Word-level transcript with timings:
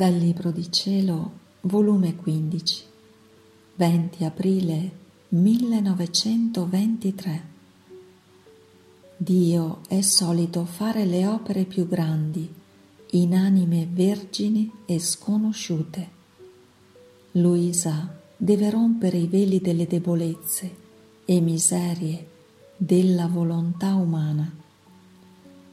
Dal 0.00 0.14
Libro 0.14 0.50
di 0.50 0.72
Cielo, 0.72 1.32
volume 1.60 2.16
15, 2.16 2.84
20 3.74 4.24
aprile 4.24 4.90
1923. 5.28 7.42
Dio 9.18 9.80
è 9.86 10.00
solito 10.00 10.64
fare 10.64 11.04
le 11.04 11.26
opere 11.26 11.64
più 11.64 11.86
grandi 11.86 12.50
in 13.10 13.34
anime 13.34 13.86
vergini 13.92 14.72
e 14.86 14.98
sconosciute. 14.98 16.08
Luisa 17.32 18.18
deve 18.38 18.70
rompere 18.70 19.18
i 19.18 19.26
veli 19.26 19.60
delle 19.60 19.86
debolezze 19.86 20.76
e 21.26 21.40
miserie 21.42 22.26
della 22.74 23.26
volontà 23.26 23.96
umana 23.96 24.50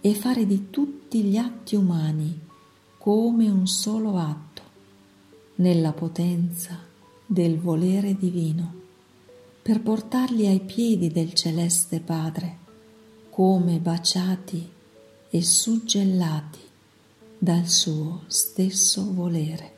e 0.00 0.14
fare 0.14 0.46
di 0.46 0.70
tutti 0.70 1.24
gli 1.24 1.36
atti 1.36 1.74
umani 1.74 2.50
come 3.02 3.50
un 3.50 3.66
solo 3.66 4.16
atto 4.16 4.62
nella 5.56 5.90
potenza 5.90 6.78
del 7.26 7.58
volere 7.58 8.14
divino 8.14 8.74
per 9.60 9.80
portarli 9.80 10.46
ai 10.46 10.60
piedi 10.60 11.10
del 11.10 11.32
celeste 11.32 11.98
Padre 11.98 12.58
come 13.28 13.80
baciati 13.80 14.70
e 15.28 15.42
suggellati 15.42 16.60
dal 17.36 17.66
suo 17.66 18.22
stesso 18.28 19.12
volere 19.12 19.76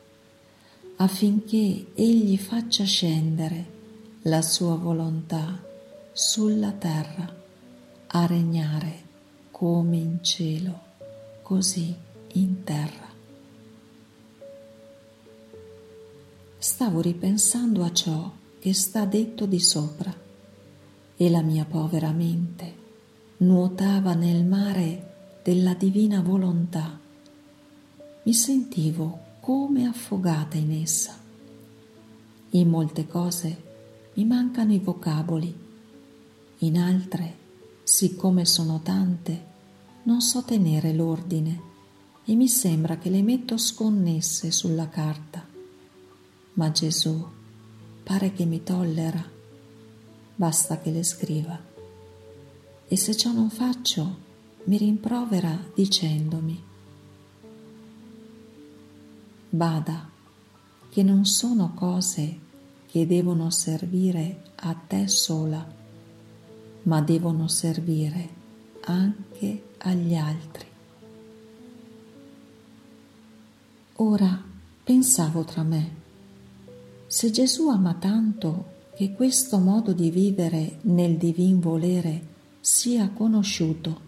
affinché 0.97 1.93
egli 1.95 2.37
faccia 2.37 2.85
scendere 2.85 3.73
la 4.25 4.43
sua 4.43 4.75
volontà 4.75 5.65
sulla 6.13 6.73
terra 6.73 7.35
a 8.09 8.27
regnare 8.27 9.03
come 9.51 9.97
in 9.97 10.23
cielo 10.23 10.79
così 11.41 11.97
in 12.35 12.65
terra. 12.65 13.14
Stavo 16.65 17.03
ripensando 17.03 17.85
a 17.85 17.93
ciò 17.93 18.33
che 18.59 18.73
sta 18.73 19.05
detto 19.05 19.45
di 19.45 19.61
sopra 19.61 20.11
e 21.15 21.29
la 21.29 21.43
mia 21.43 21.67
povera 21.67 22.11
mente 22.11 22.75
nuotava 23.39 24.15
nel 24.15 24.47
mare 24.47 25.41
della 25.43 25.75
divina 25.75 26.23
volontà. 26.23 26.99
Mi 28.23 28.33
sentivo 28.33 29.19
come 29.41 29.85
affogata 29.85 30.57
in 30.57 30.73
essa. 30.73 31.15
In 32.53 32.71
molte 32.71 33.07
cose 33.07 33.63
mi 34.15 34.25
mancano 34.25 34.73
i 34.73 34.79
vocaboli, 34.79 35.55
in 36.61 36.79
altre, 36.79 37.37
siccome 37.83 38.47
sono 38.47 38.81
tante, 38.83 39.45
non 40.05 40.23
so 40.23 40.43
tenere 40.45 40.95
l'ordine 40.95 41.61
e 42.25 42.35
mi 42.35 42.49
sembra 42.49 42.97
che 42.97 43.11
le 43.11 43.21
metto 43.21 43.59
sconnesse 43.59 44.51
sulla 44.51 44.89
carta 44.89 45.53
ma 46.55 46.71
Gesù 46.71 47.27
pare 48.03 48.33
che 48.33 48.45
mi 48.45 48.63
tollera, 48.63 49.25
basta 50.35 50.79
che 50.81 50.91
le 50.91 51.03
scriva. 51.03 51.59
E 52.87 52.97
se 52.97 53.17
ciò 53.17 53.33
non 53.33 53.51
faccio, 53.51 54.23
mi 54.65 54.77
rimprovera 54.77 55.59
dicendomi, 55.75 56.63
bada, 59.49 60.11
che 60.89 61.03
non 61.03 61.25
sono 61.25 61.73
cose 61.75 62.39
che 62.87 63.07
devono 63.07 63.51
servire 63.51 64.53
a 64.57 64.75
te 64.75 65.09
sola, 65.09 65.67
ma 66.83 67.01
devono 67.01 67.49
servire 67.49 68.43
anche 68.83 69.71
agli 69.79 70.15
altri. 70.15 70.67
Ora 73.97 74.43
pensavo 74.83 75.45
tra 75.45 75.63
me, 75.63 76.03
se 77.15 77.31
Gesù 77.31 77.69
ama 77.69 77.95
tanto 77.95 78.73
che 78.97 79.13
questo 79.13 79.59
modo 79.59 79.93
di 79.93 80.11
vivere 80.11 80.79
nel 80.81 81.17
divin 81.17 81.61
volere 81.61 82.27
sia 82.59 83.09
conosciuto, 83.11 84.01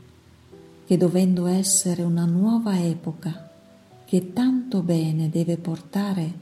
che 0.85 0.97
dovendo 0.97 1.47
essere 1.47 2.03
una 2.03 2.25
nuova 2.25 2.77
epoca 2.77 3.49
che 4.05 4.33
tanto 4.33 4.83
bene 4.83 5.31
deve 5.31 5.57
portare 5.57 6.33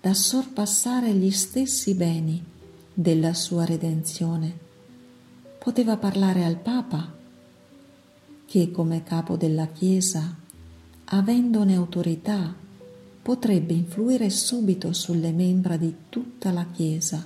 da 0.00 0.12
sorpassare 0.12 1.12
gli 1.12 1.30
stessi 1.30 1.94
beni 1.94 2.44
della 2.92 3.32
sua 3.32 3.64
redenzione, 3.64 4.52
poteva 5.60 5.96
parlare 5.96 6.44
al 6.44 6.56
Papa, 6.56 7.14
che 8.46 8.70
come 8.72 9.04
capo 9.04 9.36
della 9.36 9.68
Chiesa, 9.68 10.36
avendone 11.04 11.76
autorità 11.76 12.52
potrebbe 13.22 13.72
influire 13.72 14.30
subito 14.30 14.92
sulle 14.92 15.32
membra 15.32 15.76
di 15.76 15.94
tutta 16.08 16.50
la 16.50 16.66
Chiesa 16.72 17.24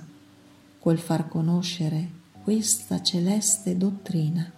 col 0.79 0.97
far 0.97 1.27
conoscere 1.27 2.23
questa 2.43 3.01
celeste 3.01 3.75
dottrina 3.77 4.51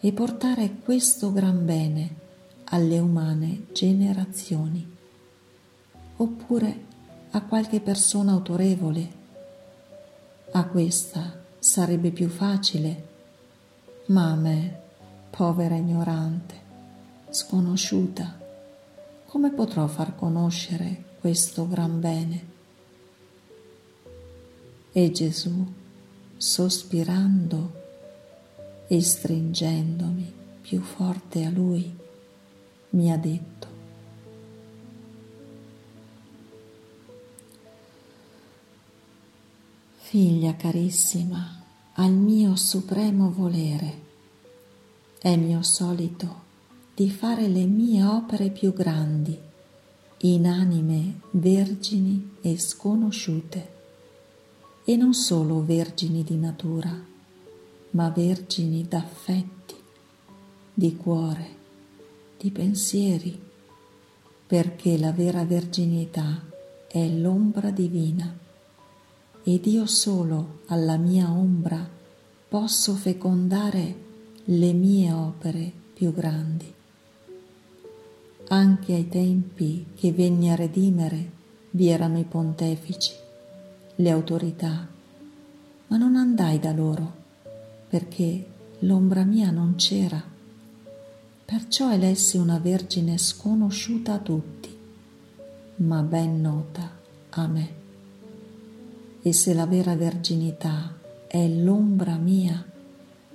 e 0.00 0.12
portare 0.12 0.76
questo 0.82 1.32
gran 1.32 1.64
bene 1.64 2.14
alle 2.64 2.98
umane 2.98 3.66
generazioni, 3.72 4.86
oppure 6.16 6.84
a 7.30 7.42
qualche 7.42 7.80
persona 7.80 8.32
autorevole. 8.32 9.18
A 10.52 10.64
questa 10.66 11.42
sarebbe 11.58 12.10
più 12.10 12.28
facile, 12.28 13.08
ma 14.06 14.30
a 14.30 14.34
me, 14.34 14.80
povera 15.30 15.76
ignorante, 15.76 16.54
sconosciuta, 17.30 18.39
come 19.30 19.52
potrò 19.52 19.86
far 19.86 20.16
conoscere 20.16 21.04
questo 21.20 21.68
gran 21.68 22.00
bene? 22.00 22.46
E 24.90 25.12
Gesù, 25.12 25.72
sospirando 26.36 27.72
e 28.88 29.00
stringendomi 29.00 30.34
più 30.60 30.80
forte 30.80 31.44
a 31.44 31.50
lui, 31.50 31.96
mi 32.90 33.12
ha 33.12 33.16
detto, 33.16 33.68
Figlia 39.98 40.56
carissima, 40.56 41.62
al 41.94 42.10
mio 42.10 42.56
supremo 42.56 43.30
volere, 43.30 44.00
è 45.20 45.36
mio 45.36 45.62
solito 45.62 46.48
di 46.94 47.10
fare 47.10 47.48
le 47.48 47.64
mie 47.64 48.04
opere 48.04 48.50
più 48.50 48.72
grandi 48.72 49.48
in 50.22 50.46
anime 50.46 51.20
vergini 51.30 52.36
e 52.42 52.58
sconosciute, 52.58 53.78
e 54.84 54.96
non 54.96 55.14
solo 55.14 55.64
vergini 55.64 56.22
di 56.22 56.36
natura, 56.36 56.94
ma 57.92 58.10
vergini 58.10 58.86
d'affetti, 58.86 59.74
di 60.74 60.94
cuore, 60.96 61.56
di 62.38 62.50
pensieri, 62.50 63.40
perché 64.46 64.98
la 64.98 65.12
vera 65.12 65.44
verginità 65.44 66.44
è 66.86 67.08
l'ombra 67.08 67.70
divina. 67.70 68.36
Ed 69.42 69.64
io 69.64 69.86
solo 69.86 70.60
alla 70.66 70.98
mia 70.98 71.30
ombra 71.30 71.88
posso 72.46 72.94
fecondare 72.94 74.08
le 74.44 74.72
mie 74.74 75.12
opere 75.12 75.72
più 75.94 76.12
grandi 76.12 76.74
anche 78.52 78.94
ai 78.94 79.08
tempi 79.08 79.86
che 79.94 80.12
venni 80.12 80.50
a 80.50 80.56
redimere 80.56 81.38
vi 81.70 81.88
erano 81.88 82.18
i 82.18 82.24
pontefici, 82.24 83.12
le 83.94 84.10
autorità, 84.10 84.88
ma 85.86 85.96
non 85.96 86.16
andai 86.16 86.58
da 86.58 86.72
loro 86.72 87.18
perché 87.88 88.46
l'ombra 88.80 89.24
mia 89.24 89.50
non 89.50 89.74
c'era. 89.76 90.22
Perciò 91.44 91.92
elessi 91.92 92.36
una 92.36 92.58
vergine 92.58 93.18
sconosciuta 93.18 94.14
a 94.14 94.18
tutti, 94.18 94.76
ma 95.76 96.02
ben 96.02 96.40
nota 96.40 96.88
a 97.30 97.46
me. 97.48 97.74
E 99.22 99.32
se 99.32 99.54
la 99.54 99.66
vera 99.66 99.96
verginità 99.96 100.96
è 101.26 101.48
l'ombra 101.48 102.16
mia, 102.16 102.64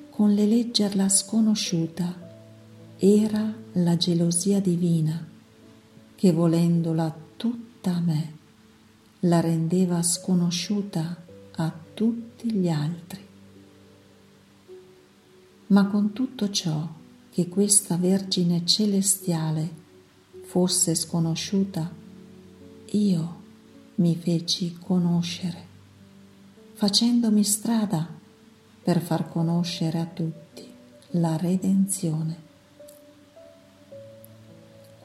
con 0.10 0.34
l'eleggerla 0.34 1.10
sconosciuta, 1.10 2.25
era 2.97 3.53
la 3.74 3.97
gelosia 3.97 4.62
divina 4.62 5.27
che 6.15 6.31
volendola 6.31 7.13
tutta 7.36 7.95
a 7.95 8.00
me 8.00 8.33
la 9.21 9.42
rendeva 9.42 10.01
sconosciuta 10.01 11.24
a 11.57 11.74
tutti 11.94 12.51
gli 12.53 12.69
altri. 12.69 13.27
Ma 15.68 15.88
con 15.88 16.13
tutto 16.13 16.50
ciò 16.50 16.88
che 17.31 17.50
questa 17.50 17.97
Vergine 17.97 18.65
celestiale 18.65 19.83
fosse 20.44 20.95
sconosciuta, 20.95 21.91
io 22.91 23.41
mi 23.95 24.15
feci 24.15 24.77
conoscere, 24.80 25.68
facendomi 26.74 27.44
strada 27.44 28.07
per 28.81 29.01
far 29.01 29.30
conoscere 29.30 30.00
a 30.00 30.06
tutti 30.06 30.65
la 31.12 31.36
redenzione 31.36 32.44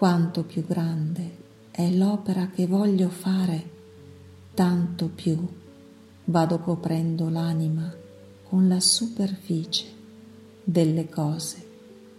quanto 0.00 0.44
più 0.44 0.64
grande 0.64 1.37
è 1.70 1.91
l'opera 1.91 2.49
che 2.49 2.67
voglio 2.67 3.11
fare, 3.11 3.70
tanto 4.55 5.08
più 5.08 5.37
vado 6.25 6.58
coprendo 6.61 7.29
l'anima 7.29 7.94
con 8.44 8.67
la 8.67 8.81
superficie 8.81 9.85
delle 10.64 11.06
cose 11.11 11.69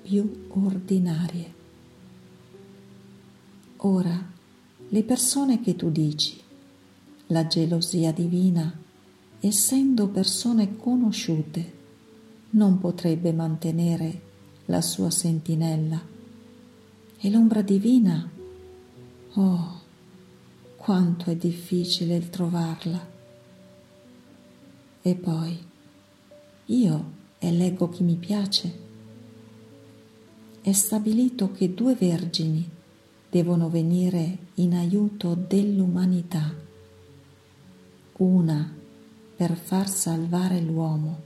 più 0.03 0.45
ordinarie. 0.49 1.53
Ora, 3.77 4.31
le 4.87 5.03
persone 5.03 5.59
che 5.59 5.75
tu 5.75 5.89
dici, 5.89 6.39
la 7.29 7.47
gelosia 7.47 8.11
divina, 8.11 8.71
essendo 9.39 10.07
persone 10.09 10.77
conosciute, 10.77 11.73
non 12.51 12.77
potrebbe 12.77 13.33
mantenere 13.33 14.21
la 14.65 14.81
sua 14.83 15.09
sentinella. 15.09 16.19
E 17.23 17.29
l'ombra 17.29 17.61
divina, 17.61 18.27
oh, 19.35 19.81
quanto 20.75 21.29
è 21.29 21.35
difficile 21.35 22.15
il 22.15 22.31
trovarla. 22.31 23.09
E 25.03 25.13
poi, 25.13 25.55
io 26.65 27.11
eleggo 27.37 27.89
chi 27.89 28.01
mi 28.01 28.15
piace. 28.15 28.79
È 30.61 30.71
stabilito 30.71 31.51
che 31.51 31.75
due 31.75 31.93
vergini 31.93 32.67
devono 33.29 33.69
venire 33.69 34.37
in 34.55 34.73
aiuto 34.73 35.35
dell'umanità, 35.35 36.51
una 38.17 38.73
per 39.35 39.55
far 39.55 39.87
salvare 39.87 40.59
l'uomo, 40.59 41.21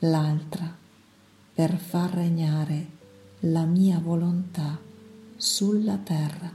l'altra 0.00 0.76
per 1.54 1.78
far 1.78 2.12
regnare 2.12 2.97
la 3.40 3.64
mia 3.64 4.00
volontà 4.00 4.78
sulla 5.36 5.96
terra, 5.96 6.52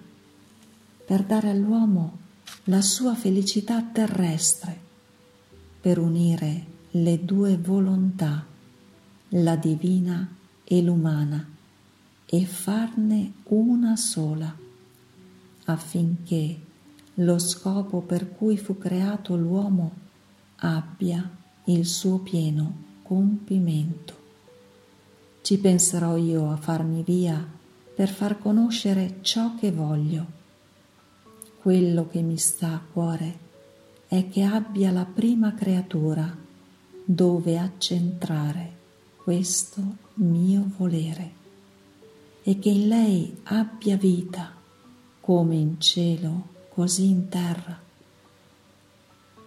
per 1.06 1.24
dare 1.24 1.50
all'uomo 1.50 2.18
la 2.66 2.82
sua 2.82 3.16
felicità 3.16 3.82
terrestre, 3.82 4.82
per 5.80 5.98
unire 5.98 6.66
le 6.92 7.24
due 7.24 7.58
volontà, 7.58 8.46
la 9.30 9.56
divina 9.56 10.28
e 10.64 10.82
l'umana 10.82 11.48
e 12.26 12.46
farne 12.46 13.34
una 13.46 13.96
sola, 13.96 14.54
affinché 15.66 16.60
lo 17.16 17.40
scopo 17.40 18.02
per 18.02 18.32
cui 18.32 18.58
fu 18.58 18.78
creato 18.78 19.36
l'uomo 19.36 19.92
abbia 20.58 21.30
il 21.66 21.86
suo 21.86 22.18
pieno 22.20 22.76
compimento. 23.04 24.23
Ci 25.44 25.58
penserò 25.58 26.16
io 26.16 26.52
a 26.52 26.56
farmi 26.56 27.04
via 27.04 27.46
per 27.94 28.08
far 28.08 28.40
conoscere 28.40 29.18
ciò 29.20 29.56
che 29.56 29.74
voglio. 29.74 30.26
Quello 31.60 32.08
che 32.08 32.22
mi 32.22 32.38
sta 32.38 32.68
a 32.68 32.82
cuore 32.82 33.40
è 34.08 34.30
che 34.30 34.44
abbia 34.44 34.90
la 34.92 35.04
prima 35.04 35.54
creatura 35.54 36.34
dove 37.04 37.60
accentrare 37.60 38.72
questo 39.22 39.82
mio 40.14 40.72
volere 40.78 41.32
e 42.42 42.58
che 42.58 42.70
in 42.70 42.88
lei 42.88 43.42
abbia 43.44 43.98
vita 43.98 44.50
come 45.20 45.56
in 45.56 45.78
cielo, 45.82 46.48
così 46.70 47.10
in 47.10 47.28
terra. 47.28 47.78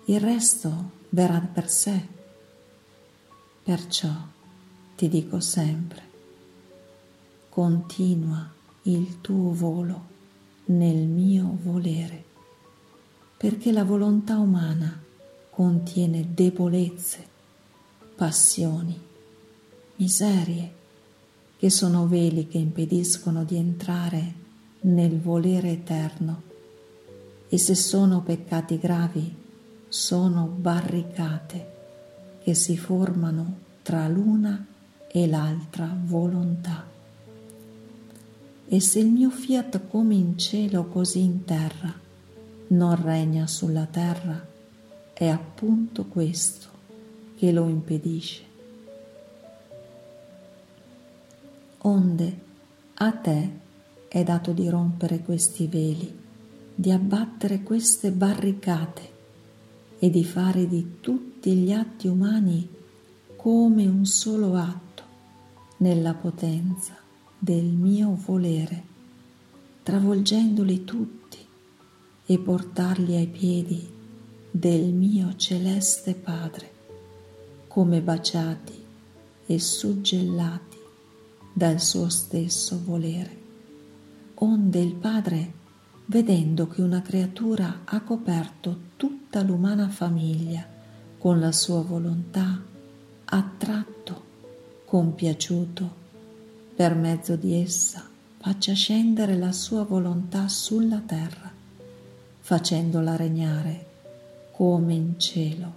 Il 0.04 0.20
resto 0.20 0.90
verrà 1.08 1.40
per 1.40 1.70
sé. 1.70 2.06
Perciò 3.62 4.34
ti 4.96 5.08
dico 5.08 5.40
sempre, 5.40 6.02
continua 7.50 8.50
il 8.84 9.20
tuo 9.20 9.52
volo 9.52 10.04
nel 10.66 11.06
mio 11.06 11.58
volere, 11.62 12.24
perché 13.36 13.72
la 13.72 13.84
volontà 13.84 14.38
umana 14.38 14.98
contiene 15.50 16.28
debolezze, 16.32 17.26
passioni, 18.16 18.98
miserie 19.96 20.72
che 21.58 21.68
sono 21.68 22.06
veli 22.06 22.48
che 22.48 22.56
impediscono 22.56 23.44
di 23.44 23.56
entrare 23.56 24.32
nel 24.80 25.20
volere 25.20 25.72
eterno. 25.72 26.42
E 27.48 27.58
se 27.58 27.74
sono 27.74 28.22
peccati 28.22 28.78
gravi 28.78 29.34
sono 29.88 30.46
barricate 30.46 31.74
che 32.42 32.54
si 32.54 32.78
formano 32.78 33.58
tra 33.82 34.08
l'una 34.08 34.66
e 35.16 35.26
l'altra 35.26 35.96
volontà. 36.04 36.84
E 38.68 38.80
se 38.80 38.98
il 38.98 39.06
mio 39.06 39.30
fiat 39.30 39.86
come 39.88 40.14
in 40.14 40.36
cielo 40.36 40.88
così 40.88 41.22
in 41.22 41.44
terra 41.44 41.90
non 42.68 43.02
regna 43.02 43.46
sulla 43.46 43.86
terra, 43.86 44.46
è 45.14 45.26
appunto 45.26 46.04
questo 46.04 46.66
che 47.38 47.50
lo 47.50 47.66
impedisce. 47.66 48.44
onde 51.78 52.40
a 52.94 53.12
te 53.12 53.50
è 54.08 54.24
dato 54.24 54.50
di 54.50 54.68
rompere 54.68 55.20
questi 55.20 55.68
veli, 55.68 56.12
di 56.74 56.90
abbattere 56.90 57.62
queste 57.62 58.10
barricate 58.10 59.10
e 60.00 60.10
di 60.10 60.24
fare 60.24 60.66
di 60.66 60.96
tutti 60.98 61.54
gli 61.54 61.70
atti 61.70 62.08
umani 62.08 62.68
come 63.36 63.86
un 63.86 64.04
solo 64.04 64.56
atto 64.56 64.85
nella 65.78 66.14
potenza 66.14 66.94
del 67.38 67.64
mio 67.64 68.18
volere, 68.24 68.82
travolgendoli 69.82 70.84
tutti 70.84 71.38
e 72.24 72.38
portarli 72.38 73.16
ai 73.16 73.26
piedi 73.26 73.94
del 74.50 74.92
mio 74.92 75.36
celeste 75.36 76.14
Padre, 76.14 76.72
come 77.68 78.00
baciati 78.00 78.84
e 79.46 79.58
suggellati 79.60 80.78
dal 81.52 81.80
suo 81.80 82.08
stesso 82.08 82.80
volere. 82.84 83.44
Onde 84.34 84.80
il 84.80 84.94
Padre, 84.94 85.52
vedendo 86.06 86.68
che 86.68 86.82
una 86.82 87.02
creatura 87.02 87.82
ha 87.84 88.00
coperto 88.00 88.78
tutta 88.96 89.42
l'umana 89.42 89.88
famiglia 89.88 90.66
con 91.18 91.38
la 91.38 91.52
sua 91.52 91.82
volontà, 91.82 92.60
attratto, 93.24 94.24
compiaciuto, 94.86 96.04
per 96.74 96.94
mezzo 96.94 97.36
di 97.36 97.60
essa 97.60 98.08
faccia 98.38 98.72
scendere 98.72 99.36
la 99.36 99.52
sua 99.52 99.82
volontà 99.82 100.48
sulla 100.48 101.02
terra, 101.04 101.52
facendola 102.38 103.16
regnare 103.16 103.86
come 104.52 104.94
in 104.94 105.18
cielo, 105.18 105.72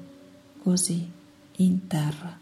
così 0.61 1.11
in 1.57 1.87
terra 1.87 2.38